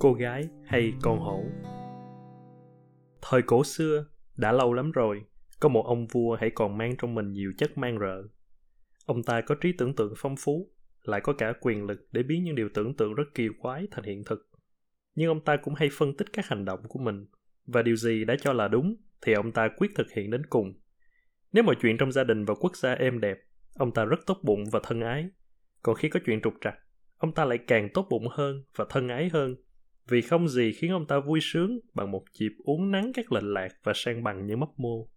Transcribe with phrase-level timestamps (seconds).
[0.00, 1.44] cô gái hay con hổ?
[3.22, 4.06] Thời cổ xưa,
[4.36, 5.24] đã lâu lắm rồi,
[5.60, 8.22] có một ông vua hãy còn mang trong mình nhiều chất mang rợ.
[9.06, 10.70] Ông ta có trí tưởng tượng phong phú,
[11.02, 14.04] lại có cả quyền lực để biến những điều tưởng tượng rất kỳ quái thành
[14.04, 14.50] hiện thực.
[15.14, 17.26] Nhưng ông ta cũng hay phân tích các hành động của mình,
[17.66, 20.72] và điều gì đã cho là đúng thì ông ta quyết thực hiện đến cùng.
[21.52, 23.38] Nếu mọi chuyện trong gia đình và quốc gia êm đẹp,
[23.74, 25.28] ông ta rất tốt bụng và thân ái.
[25.82, 26.74] Còn khi có chuyện trục trặc
[27.20, 29.56] ông ta lại càng tốt bụng hơn và thân ái hơn
[30.08, 33.52] vì không gì khiến ông ta vui sướng bằng một dịp uống nắng các lệnh
[33.52, 35.08] lạc và sang bằng những mấp mô.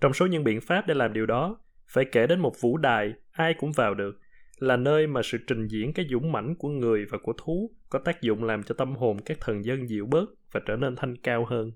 [0.00, 3.12] Trong số những biện pháp để làm điều đó, phải kể đến một vũ đài
[3.30, 4.20] ai cũng vào được,
[4.58, 7.98] là nơi mà sự trình diễn cái dũng mãnh của người và của thú có
[7.98, 11.16] tác dụng làm cho tâm hồn các thần dân dịu bớt và trở nên thanh
[11.16, 11.72] cao hơn.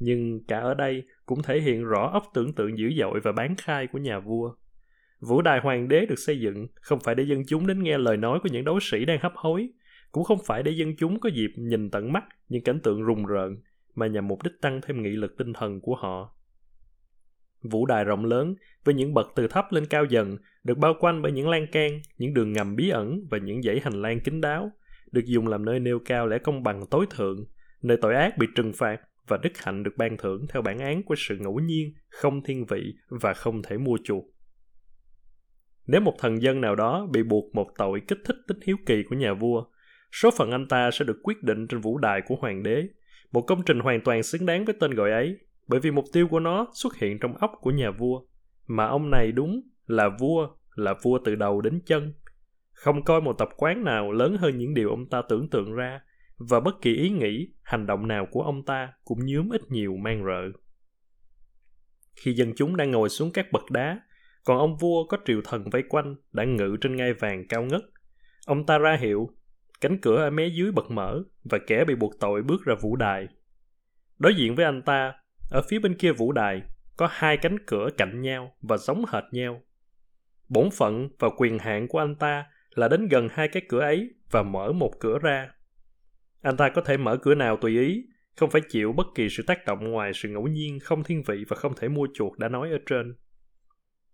[0.00, 3.56] Nhưng cả ở đây cũng thể hiện rõ óc tưởng tượng dữ dội và bán
[3.56, 4.54] khai của nhà vua.
[5.20, 8.16] Vũ đài hoàng đế được xây dựng không phải để dân chúng đến nghe lời
[8.16, 9.68] nói của những đấu sĩ đang hấp hối,
[10.12, 13.26] cũng không phải để dân chúng có dịp nhìn tận mắt những cảnh tượng rùng
[13.26, 13.56] rợn
[13.94, 16.34] mà nhằm mục đích tăng thêm nghị lực tinh thần của họ.
[17.62, 21.22] Vũ đài rộng lớn với những bậc từ thấp lên cao dần được bao quanh
[21.22, 24.40] bởi những lan can những đường ngầm bí ẩn và những dãy hành lang kín
[24.40, 24.72] đáo
[25.12, 27.44] được dùng làm nơi nêu cao lẽ công bằng tối thượng
[27.82, 31.02] nơi tội ác bị trừng phạt và đức hạnh được ban thưởng theo bản án
[31.02, 34.24] của sự ngẫu nhiên không thiên vị và không thể mua chuộc
[35.88, 39.02] nếu một thần dân nào đó bị buộc một tội kích thích tính hiếu kỳ
[39.02, 39.64] của nhà vua,
[40.12, 42.88] số phận anh ta sẽ được quyết định trên vũ đài của hoàng đế.
[43.32, 46.28] Một công trình hoàn toàn xứng đáng với tên gọi ấy, bởi vì mục tiêu
[46.28, 48.20] của nó xuất hiện trong óc của nhà vua.
[48.66, 52.12] Mà ông này đúng là vua là vua từ đầu đến chân.
[52.72, 56.00] Không coi một tập quán nào lớn hơn những điều ông ta tưởng tượng ra
[56.38, 59.96] và bất kỳ ý nghĩ, hành động nào của ông ta cũng nhướm ít nhiều
[59.96, 60.58] mang rợ.
[62.14, 64.00] Khi dân chúng đang ngồi xuống các bậc đá
[64.48, 67.82] còn ông vua có triều thần vây quanh đã ngự trên ngai vàng cao ngất.
[68.46, 69.30] Ông ta ra hiệu,
[69.80, 72.96] cánh cửa ở mé dưới bật mở và kẻ bị buộc tội bước ra vũ
[72.96, 73.28] đài.
[74.18, 75.12] Đối diện với anh ta,
[75.50, 76.62] ở phía bên kia vũ đài,
[76.96, 79.62] có hai cánh cửa cạnh nhau và giống hệt nhau.
[80.48, 84.10] Bổn phận và quyền hạn của anh ta là đến gần hai cái cửa ấy
[84.30, 85.50] và mở một cửa ra.
[86.42, 88.04] Anh ta có thể mở cửa nào tùy ý,
[88.36, 91.44] không phải chịu bất kỳ sự tác động ngoài sự ngẫu nhiên không thiên vị
[91.48, 93.14] và không thể mua chuộc đã nói ở trên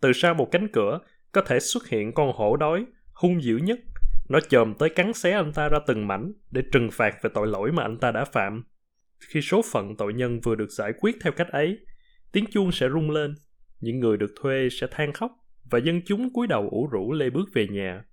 [0.01, 0.99] từ sau một cánh cửa
[1.33, 3.79] có thể xuất hiện con hổ đói hung dữ nhất
[4.29, 7.47] nó chồm tới cắn xé anh ta ra từng mảnh để trừng phạt về tội
[7.47, 8.65] lỗi mà anh ta đã phạm.
[9.21, 11.79] Khi số phận tội nhân vừa được giải quyết theo cách ấy,
[12.33, 13.35] tiếng chuông sẽ rung lên,
[13.81, 15.33] những người được thuê sẽ than khóc
[15.71, 18.05] và dân chúng cúi đầu ủ rũ lê bước về nhà.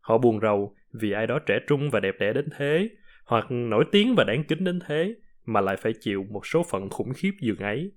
[0.00, 2.88] Họ buồn rầu vì ai đó trẻ trung và đẹp đẽ đến thế,
[3.26, 5.14] hoặc nổi tiếng và đáng kính đến thế,
[5.44, 7.92] mà lại phải chịu một số phận khủng khiếp dường ấy.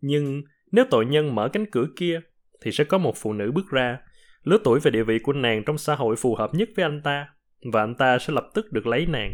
[0.00, 0.42] Nhưng
[0.72, 2.20] nếu tội nhân mở cánh cửa kia,
[2.62, 3.98] thì sẽ có một phụ nữ bước ra
[4.44, 7.02] lứa tuổi và địa vị của nàng trong xã hội phù hợp nhất với anh
[7.02, 7.28] ta
[7.72, 9.32] và anh ta sẽ lập tức được lấy nàng.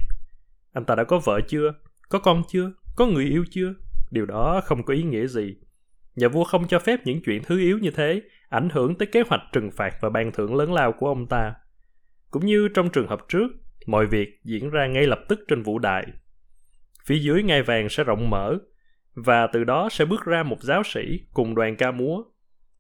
[0.72, 1.75] Anh ta đã có vợ chưa?
[2.09, 2.72] Có con chưa?
[2.97, 3.75] Có người yêu chưa?
[4.10, 5.56] Điều đó không có ý nghĩa gì.
[6.16, 9.22] Nhà vua không cho phép những chuyện thứ yếu như thế ảnh hưởng tới kế
[9.28, 11.55] hoạch trừng phạt và ban thưởng lớn lao của ông ta.
[12.31, 13.47] Cũng như trong trường hợp trước
[13.87, 16.06] mọi việc diễn ra ngay lập tức trên vũ đài.
[17.05, 18.59] Phía dưới ngai vàng sẽ rộng mở
[19.24, 22.22] và từ đó sẽ bước ra một giáo sĩ cùng đoàn ca múa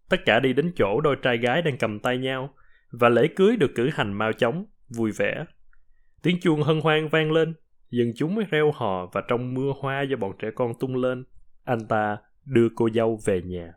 [0.08, 2.54] Tất cả đi đến chỗ đôi trai gái đang cầm tay nhau
[2.90, 5.44] và lễ cưới được cử hành mau chóng, vui vẻ.
[6.22, 7.54] Tiếng chuông hân hoan vang lên,
[7.90, 11.24] dân chúng mới reo hò và trong mưa hoa do bọn trẻ con tung lên,
[11.64, 13.72] anh ta đưa cô dâu về nhà.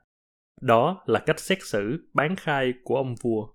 [0.61, 3.47] Đó là cách xét xử, bán khai của ông vua.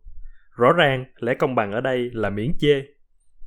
[0.56, 2.82] Rõ ràng, lẽ công bằng ở đây là miễn chê.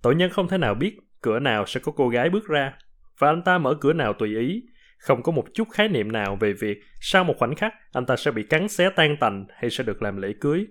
[0.01, 2.73] Tội nhân không thể nào biết cửa nào sẽ có cô gái bước ra,
[3.19, 4.63] và anh ta mở cửa nào tùy ý,
[4.99, 8.15] không có một chút khái niệm nào về việc sau một khoảnh khắc anh ta
[8.15, 10.67] sẽ bị cắn xé tan tành hay sẽ được làm lễ cưới.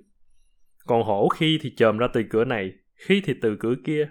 [0.87, 4.09] Còn hổ khi thì chồm ra từ cửa này, khi thì từ cửa kia.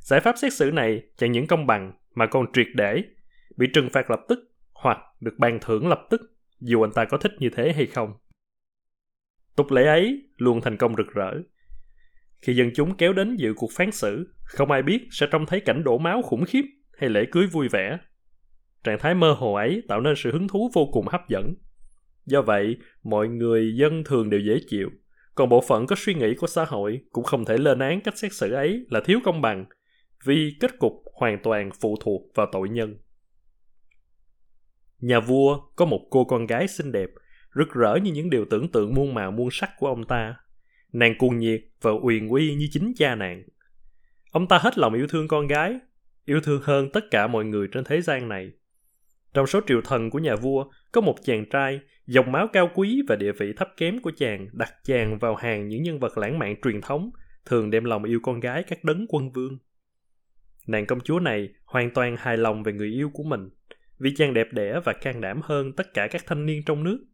[0.00, 3.02] Giải pháp xét xử này chẳng những công bằng mà còn triệt để,
[3.56, 4.38] bị trừng phạt lập tức
[4.72, 6.20] hoặc được ban thưởng lập tức
[6.60, 8.12] dù anh ta có thích như thế hay không.
[9.56, 11.34] Tục lễ ấy luôn thành công rực rỡ.
[12.42, 15.60] Khi dân chúng kéo đến dự cuộc phán xử, không ai biết sẽ trông thấy
[15.60, 16.64] cảnh đổ máu khủng khiếp
[16.98, 17.98] hay lễ cưới vui vẻ
[18.84, 21.54] Trạng thái mơ hồ ấy tạo nên sự hứng thú vô cùng hấp dẫn.
[22.26, 24.90] Do vậy, mọi người dân thường đều dễ chịu,
[25.34, 28.18] còn bộ phận có suy nghĩ của xã hội cũng không thể lên án cách
[28.18, 29.64] xét xử ấy là thiếu công bằng,
[30.24, 32.96] vì kết cục hoàn toàn phụ thuộc vào tội nhân.
[35.00, 37.10] Nhà vua có một cô con gái xinh đẹp,
[37.54, 40.36] rực rỡ như những điều tưởng tượng muôn màu muôn sắc của ông ta.
[40.92, 43.42] Nàng cuồng nhiệt và uyển uy như chính cha nàng.
[44.30, 45.78] Ông ta hết lòng yêu thương con gái,
[46.24, 48.50] yêu thương hơn tất cả mọi người trên thế gian này.
[49.38, 53.02] Trong số triệu thần của nhà vua, có một chàng trai, dòng máu cao quý
[53.08, 56.38] và địa vị thấp kém của chàng đặt chàng vào hàng những nhân vật lãng
[56.38, 57.10] mạn truyền thống,
[57.46, 59.58] thường đem lòng yêu con gái các đấng quân vương.
[60.66, 63.48] Nàng công chúa này hoàn toàn hài lòng về người yêu của mình,
[63.98, 67.04] vì chàng đẹp đẽ và can đảm hơn tất cả các thanh niên trong nước.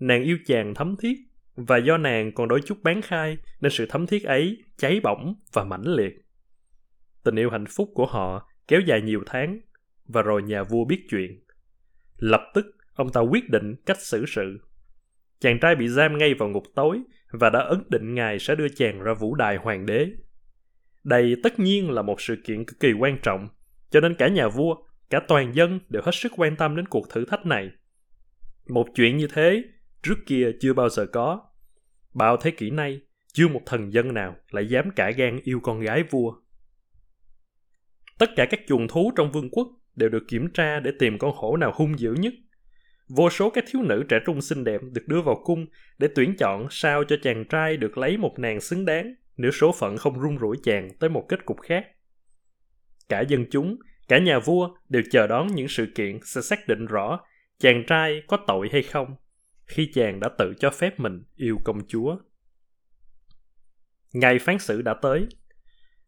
[0.00, 1.18] Nàng yêu chàng thấm thiết,
[1.54, 5.34] và do nàng còn đôi chút bán khai nên sự thấm thiết ấy cháy bỏng
[5.52, 6.14] và mãnh liệt.
[7.24, 9.60] Tình yêu hạnh phúc của họ kéo dài nhiều tháng,
[10.04, 11.40] và rồi nhà vua biết chuyện.
[12.20, 14.58] Lập tức, ông ta quyết định cách xử sự.
[15.40, 17.00] Chàng trai bị giam ngay vào ngục tối
[17.30, 20.06] và đã ấn định ngài sẽ đưa chàng ra vũ đài hoàng đế.
[21.04, 23.48] Đây tất nhiên là một sự kiện cực kỳ quan trọng,
[23.90, 24.76] cho nên cả nhà vua,
[25.10, 27.70] cả toàn dân đều hết sức quan tâm đến cuộc thử thách này.
[28.68, 29.62] Một chuyện như thế,
[30.02, 31.40] trước kia chưa bao giờ có.
[32.14, 33.00] Bao thế kỷ nay,
[33.32, 36.34] chưa một thần dân nào lại dám cả gan yêu con gái vua.
[38.18, 39.68] Tất cả các chuồng thú trong vương quốc
[40.00, 42.34] đều được kiểm tra để tìm con hổ nào hung dữ nhất.
[43.08, 45.66] Vô số các thiếu nữ trẻ trung xinh đẹp được đưa vào cung
[45.98, 49.72] để tuyển chọn sao cho chàng trai được lấy một nàng xứng đáng nếu số
[49.72, 51.86] phận không rung rủi chàng tới một kết cục khác.
[53.08, 53.76] Cả dân chúng,
[54.08, 57.20] cả nhà vua đều chờ đón những sự kiện sẽ xác định rõ
[57.58, 59.16] chàng trai có tội hay không
[59.66, 62.16] khi chàng đã tự cho phép mình yêu công chúa.
[64.12, 65.26] Ngày phán xử đã tới.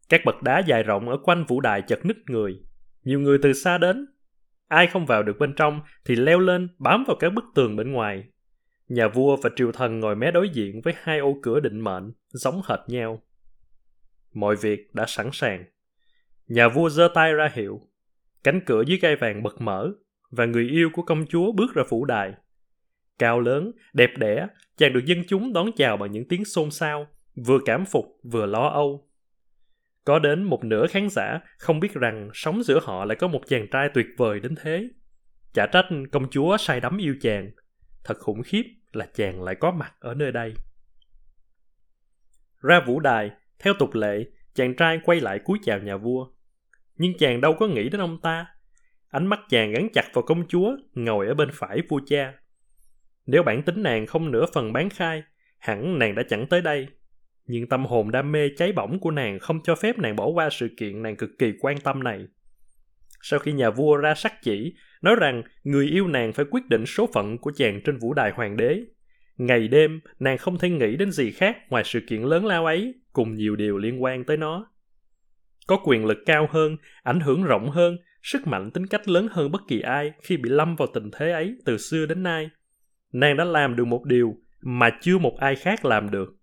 [0.09, 2.59] Các bậc đá dài rộng ở quanh vũ đài chật nứt người.
[3.03, 4.05] Nhiều người từ xa đến.
[4.67, 7.91] Ai không vào được bên trong thì leo lên bám vào các bức tường bên
[7.91, 8.23] ngoài.
[8.87, 12.11] Nhà vua và triều thần ngồi mé đối diện với hai ô cửa định mệnh,
[12.29, 13.21] giống hệt nhau.
[14.33, 15.65] Mọi việc đã sẵn sàng.
[16.47, 17.81] Nhà vua giơ tay ra hiệu.
[18.43, 19.91] Cánh cửa dưới gai vàng bật mở
[20.31, 22.33] và người yêu của công chúa bước ra phủ đài.
[23.19, 24.47] Cao lớn, đẹp đẽ,
[24.77, 28.45] chàng được dân chúng đón chào bằng những tiếng xôn xao, vừa cảm phục vừa
[28.45, 29.09] lo âu.
[30.05, 33.41] Có đến một nửa khán giả không biết rằng sống giữa họ lại có một
[33.47, 34.89] chàng trai tuyệt vời đến thế.
[35.53, 37.51] Chả trách công chúa say đắm yêu chàng.
[38.03, 38.63] Thật khủng khiếp
[38.93, 40.53] là chàng lại có mặt ở nơi đây.
[42.61, 46.27] Ra vũ đài, theo tục lệ, chàng trai quay lại cúi chào nhà vua.
[46.95, 48.45] Nhưng chàng đâu có nghĩ đến ông ta.
[49.09, 52.33] Ánh mắt chàng gắn chặt vào công chúa, ngồi ở bên phải vua cha.
[53.25, 55.23] Nếu bản tính nàng không nửa phần bán khai,
[55.59, 56.87] hẳn nàng đã chẳng tới đây.
[57.47, 60.49] Nhưng tâm hồn đam mê cháy bỏng của nàng không cho phép nàng bỏ qua
[60.49, 62.27] sự kiện nàng cực kỳ quan tâm này.
[63.21, 66.85] Sau khi nhà vua ra sắc chỉ, nói rằng người yêu nàng phải quyết định
[66.85, 68.79] số phận của chàng trên vũ đài hoàng đế.
[69.37, 72.93] Ngày đêm, nàng không thể nghĩ đến gì khác ngoài sự kiện lớn lao ấy,
[73.13, 74.71] cùng nhiều điều liên quan tới nó.
[75.67, 79.51] Có quyền lực cao hơn, ảnh hưởng rộng hơn, sức mạnh tính cách lớn hơn
[79.51, 82.49] bất kỳ ai khi bị lâm vào tình thế ấy từ xưa đến nay–
[83.13, 86.35] nàng đã làm được một điều mà chưa một ai khác làm được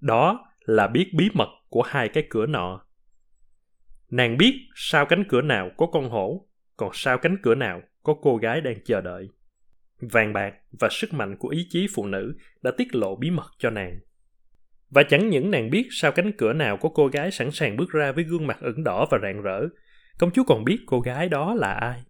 [0.00, 2.86] đó là biết bí mật của hai cái cửa nọ.
[4.10, 6.46] Nàng biết sau cánh cửa nào có con hổ,
[6.76, 9.28] còn sau cánh cửa nào có cô gái đang chờ đợi.
[10.00, 13.52] Vàng bạc và sức mạnh của ý chí phụ nữ đã tiết lộ bí mật
[13.58, 13.98] cho nàng.
[14.90, 17.90] Và chẳng những nàng biết sau cánh cửa nào có cô gái sẵn sàng bước
[17.90, 19.60] ra với gương mặt ửng đỏ và rạng rỡ,
[20.18, 22.02] công chúa còn biết cô gái đó là ai.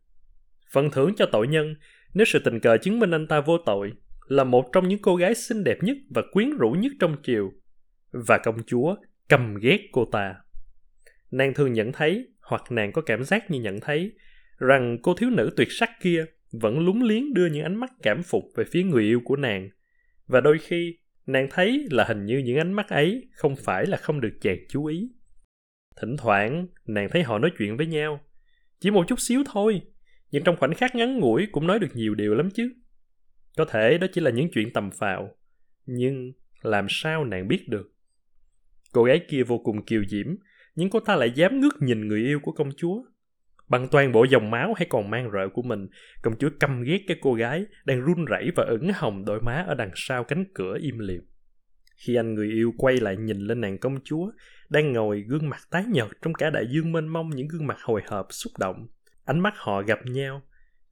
[0.72, 1.74] Phần thưởng cho tội nhân,
[2.14, 3.92] nếu sự tình cờ chứng minh anh ta vô tội,
[4.26, 7.52] là một trong những cô gái xinh đẹp nhất và quyến rũ nhất trong triều
[8.12, 8.96] và công chúa
[9.28, 10.34] căm ghét cô ta.
[11.30, 14.12] Nàng thường nhận thấy, hoặc nàng có cảm giác như nhận thấy,
[14.58, 18.22] rằng cô thiếu nữ tuyệt sắc kia vẫn lúng liếng đưa những ánh mắt cảm
[18.22, 19.70] phục về phía người yêu của nàng.
[20.26, 23.96] Và đôi khi, nàng thấy là hình như những ánh mắt ấy không phải là
[23.96, 25.08] không được chàng chú ý.
[26.00, 28.20] Thỉnh thoảng, nàng thấy họ nói chuyện với nhau.
[28.80, 29.82] Chỉ một chút xíu thôi,
[30.30, 32.72] nhưng trong khoảnh khắc ngắn ngủi cũng nói được nhiều điều lắm chứ.
[33.56, 35.36] Có thể đó chỉ là những chuyện tầm phào,
[35.86, 36.32] nhưng
[36.62, 37.92] làm sao nàng biết được?
[38.96, 40.26] Cô gái kia vô cùng kiều diễm,
[40.74, 43.02] nhưng cô ta lại dám ngước nhìn người yêu của công chúa.
[43.68, 45.86] Bằng toàn bộ dòng máu hay còn mang rợ của mình,
[46.22, 49.64] công chúa căm ghét cái cô gái đang run rẩy và ửng hồng đôi má
[49.68, 51.22] ở đằng sau cánh cửa im lìm.
[51.96, 54.30] Khi anh người yêu quay lại nhìn lên nàng công chúa,
[54.68, 57.78] đang ngồi gương mặt tái nhợt trong cả đại dương mênh mông những gương mặt
[57.82, 58.86] hồi hộp, xúc động.
[59.24, 60.42] Ánh mắt họ gặp nhau,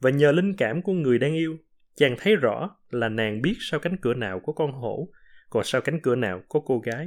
[0.00, 1.56] và nhờ linh cảm của người đang yêu,
[1.96, 5.08] chàng thấy rõ là nàng biết sau cánh cửa nào có con hổ,
[5.50, 7.06] còn sau cánh cửa nào có cô gái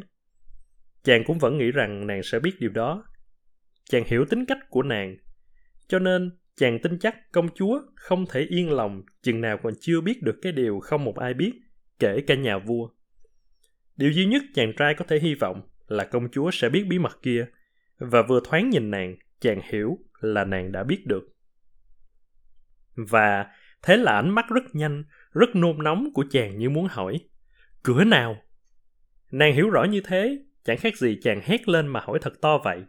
[1.04, 3.04] chàng cũng vẫn nghĩ rằng nàng sẽ biết điều đó.
[3.90, 5.18] Chàng hiểu tính cách của nàng,
[5.88, 10.02] cho nên chàng tin chắc công chúa không thể yên lòng, chừng nào còn chưa
[10.02, 11.52] biết được cái điều không một ai biết,
[12.00, 12.90] kể cả nhà vua.
[13.96, 17.00] Điều duy nhất chàng trai có thể hy vọng là công chúa sẽ biết bí
[17.00, 17.46] mật kia,
[17.98, 21.24] và vừa thoáng nhìn nàng, chàng hiểu là nàng đã biết được.
[22.96, 23.46] Và
[23.82, 27.20] thế là ánh mắt rất nhanh, rất nôn nóng của chàng như muốn hỏi,
[27.84, 28.38] cửa nào?
[29.32, 32.58] Nàng hiểu rõ như thế chẳng khác gì chàng hét lên mà hỏi thật to
[32.58, 32.82] vậy.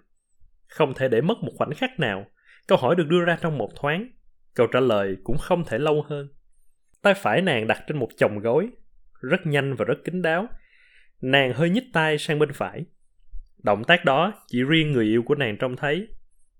[0.67, 2.27] Không thể để mất một khoảnh khắc nào.
[2.67, 4.09] Câu hỏi được đưa ra trong một thoáng.
[4.55, 6.29] Câu trả lời cũng không thể lâu hơn.
[7.03, 8.69] Tay phải nàng đặt trên một chồng gối.
[9.21, 10.47] Rất nhanh và rất kín đáo.
[11.21, 12.85] Nàng hơi nhích tay sang bên phải.
[13.63, 16.09] Động tác đó chỉ riêng người yêu của nàng trông thấy.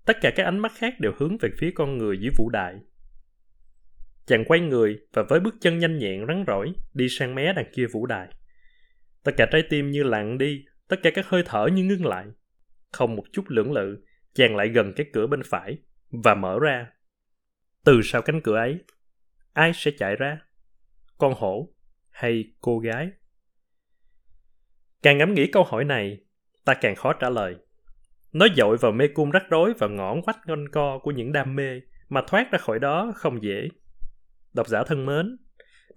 [0.05, 2.75] Tất cả các ánh mắt khác đều hướng về phía con người dưới vũ đài.
[4.25, 7.71] Chàng quay người và với bước chân nhanh nhẹn rắn rỏi đi sang mé đằng
[7.73, 8.27] kia vũ đài.
[9.23, 12.25] Tất cả trái tim như lặng đi tất cả các hơi thở như ngưng lại.
[12.91, 14.03] Không một chút lưỡng lự,
[14.33, 15.77] chàng lại gần cái cửa bên phải
[16.09, 16.87] và mở ra.
[17.83, 18.79] Từ sau cánh cửa ấy,
[19.53, 20.41] ai sẽ chạy ra?
[21.17, 21.69] Con hổ
[22.09, 23.09] hay cô gái?
[25.01, 26.19] Càng ngẫm nghĩ câu hỏi này,
[26.65, 27.55] ta càng khó trả lời.
[28.33, 31.55] Nó dội vào mê cung rắc rối và ngõ quách ngân co của những đam
[31.55, 33.67] mê mà thoát ra khỏi đó không dễ.
[34.53, 35.37] Độc giả thân mến,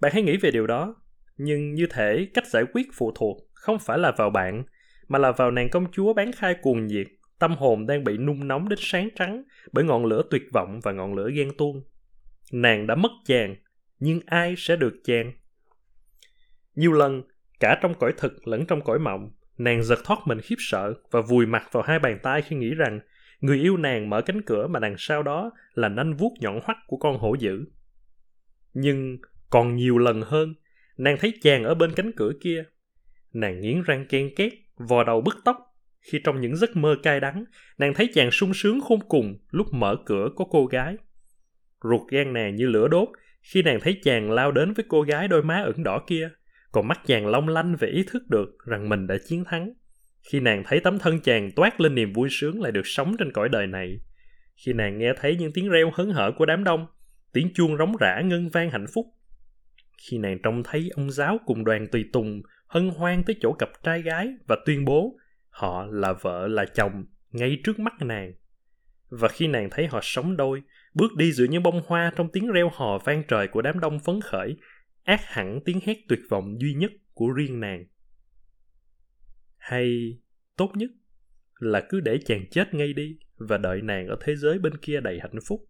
[0.01, 0.95] bạn hãy nghĩ về điều đó,
[1.37, 4.63] nhưng như thể cách giải quyết phụ thuộc không phải là vào bạn
[5.13, 7.07] mà là vào nàng công chúa bán khai cuồng nhiệt,
[7.39, 10.91] tâm hồn đang bị nung nóng đến sáng trắng bởi ngọn lửa tuyệt vọng và
[10.91, 11.83] ngọn lửa ghen tuông.
[12.51, 13.55] Nàng đã mất chàng,
[13.99, 15.33] nhưng ai sẽ được chàng?
[16.75, 17.21] Nhiều lần,
[17.59, 21.21] cả trong cõi thực lẫn trong cõi mộng, nàng giật thoát mình khiếp sợ và
[21.21, 22.99] vùi mặt vào hai bàn tay khi nghĩ rằng
[23.39, 26.77] người yêu nàng mở cánh cửa mà đằng sau đó là nanh vuốt nhọn hoắt
[26.87, 27.65] của con hổ dữ.
[28.73, 29.17] Nhưng
[29.49, 30.53] còn nhiều lần hơn,
[30.97, 32.63] nàng thấy chàng ở bên cánh cửa kia.
[33.33, 35.57] Nàng nghiến răng ken két vò đầu bứt tóc.
[36.11, 37.45] Khi trong những giấc mơ cay đắng,
[37.77, 40.95] nàng thấy chàng sung sướng khôn cùng lúc mở cửa có cô gái.
[41.83, 43.09] Ruột gan nàng như lửa đốt,
[43.41, 46.29] khi nàng thấy chàng lao đến với cô gái đôi má ửng đỏ kia,
[46.71, 49.73] còn mắt chàng long lanh về ý thức được rằng mình đã chiến thắng.
[50.31, 53.31] Khi nàng thấy tấm thân chàng toát lên niềm vui sướng lại được sống trên
[53.31, 53.99] cõi đời này.
[54.55, 56.85] Khi nàng nghe thấy những tiếng reo hớn hở của đám đông,
[57.33, 59.05] tiếng chuông rống rã ngân vang hạnh phúc
[59.97, 63.69] khi nàng trông thấy ông giáo cùng đoàn tùy tùng hân hoan tới chỗ cặp
[63.83, 65.17] trai gái và tuyên bố
[65.49, 68.33] họ là vợ là chồng ngay trước mắt nàng.
[69.09, 70.61] Và khi nàng thấy họ sống đôi,
[70.93, 73.99] bước đi giữa những bông hoa trong tiếng reo hò vang trời của đám đông
[73.99, 74.57] phấn khởi,
[75.03, 77.85] ác hẳn tiếng hét tuyệt vọng duy nhất của riêng nàng.
[79.57, 80.17] Hay
[80.57, 80.89] tốt nhất
[81.59, 84.99] là cứ để chàng chết ngay đi và đợi nàng ở thế giới bên kia
[85.01, 85.65] đầy hạnh phúc.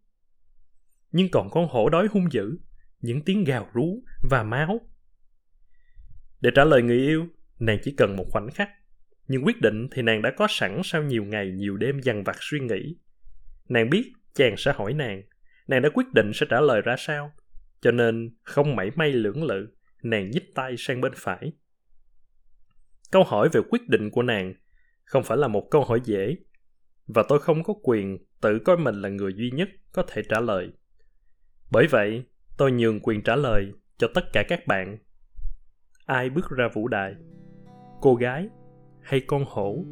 [1.12, 2.58] Nhưng còn con hổ đói hung dữ
[3.04, 4.82] những tiếng gào rú và máu.
[6.42, 7.28] Để trả lời người yêu,
[7.60, 8.70] nàng chỉ cần một khoảnh khắc.
[9.28, 12.36] Nhưng quyết định thì nàng đã có sẵn sau nhiều ngày, nhiều đêm dằn vặt
[12.40, 12.98] suy nghĩ.
[13.70, 15.22] Nàng biết chàng sẽ hỏi nàng
[15.68, 17.32] nàng đã quyết định sẽ trả lời ra sao.
[17.82, 19.68] Cho nên không mảy may lưỡng lự,
[20.04, 21.52] nàng nhích tay sang bên phải.
[23.12, 24.54] Câu hỏi về quyết định của nàng
[25.04, 26.36] không phải là một câu hỏi dễ,
[27.08, 30.40] và tôi không có quyền tự coi mình là người duy nhất có thể trả
[30.40, 30.70] lời.
[31.72, 32.24] Bởi vậy
[32.58, 34.98] tôi nhường quyền trả lời cho tất cả các bạn.
[36.06, 37.16] Ai bước ra vũ đại,
[38.02, 38.48] cô gái
[39.02, 39.86] hay con hổ?